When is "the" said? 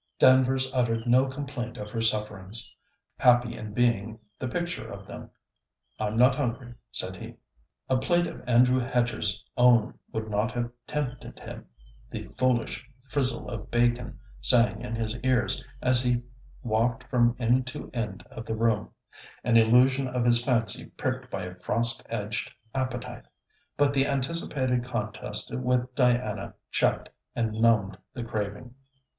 4.39-4.47, 12.09-12.23, 18.47-18.55, 23.93-24.07, 28.15-28.23